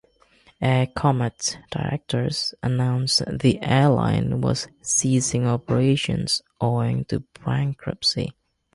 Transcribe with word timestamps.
Air 0.61 0.87
Comet's 0.87 1.57
directors 1.69 2.55
announced 2.63 3.21
the 3.37 3.61
airline 3.61 4.41
was 4.41 4.67
ceasing 4.81 5.45
operations 5.45 6.41
owing 6.59 7.05
to 7.05 7.19
bankruptcy. 7.45 8.33